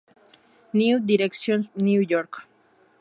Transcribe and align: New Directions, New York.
New 0.73 0.99
Directions, 0.99 1.69
New 1.75 2.01
York. 2.01 2.47